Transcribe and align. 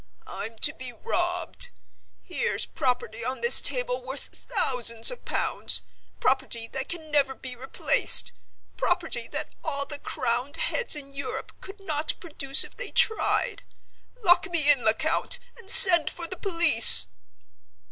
I'm 0.25 0.57
to 0.65 0.73
be 0.73 0.91
robbed! 0.91 1.69
Here's 2.23 2.65
property 2.65 3.23
on 3.23 3.41
this 3.41 3.61
table 3.61 4.01
worth 4.01 4.29
thousands 4.33 5.11
of 5.11 5.25
pounds—property 5.25 6.69
that 6.69 6.89
can 6.89 7.11
never 7.11 7.35
be 7.35 7.55
replaced—property 7.55 9.27
that 9.27 9.49
all 9.63 9.85
the 9.85 9.99
crowned 9.99 10.57
heads 10.57 10.95
in 10.95 11.13
Europe 11.13 11.51
could 11.61 11.79
not 11.79 12.13
produce 12.19 12.63
if 12.63 12.75
they 12.75 12.89
tried. 12.89 13.61
Lock 14.23 14.49
me 14.49 14.71
in, 14.71 14.83
Lecount, 14.83 15.37
and 15.55 15.69
send 15.69 16.09
for 16.09 16.25
the 16.25 16.35
police!" 16.35 17.05